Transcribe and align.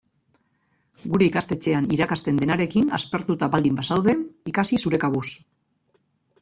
Gure 1.15 1.25
ikastetxean 1.31 1.89
irakasten 1.97 2.39
denarekin 2.43 2.89
aspertuta 2.99 3.51
baldin 3.57 3.79
bazaude, 3.83 4.19
ikasi 4.55 4.83
zure 4.87 5.03
kabuz. 5.07 5.27